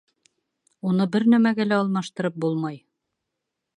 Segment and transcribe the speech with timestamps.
[0.91, 2.81] Уны бер нәмәгә лә алмаштырып булмай.